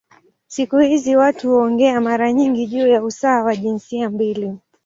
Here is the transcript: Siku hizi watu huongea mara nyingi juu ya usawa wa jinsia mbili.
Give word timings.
Siku 0.47 0.77
hizi 0.79 1.15
watu 1.15 1.49
huongea 1.49 2.01
mara 2.01 2.33
nyingi 2.33 2.67
juu 2.67 2.87
ya 2.87 3.03
usawa 3.03 3.43
wa 3.43 3.55
jinsia 3.55 4.09
mbili. 4.09 4.57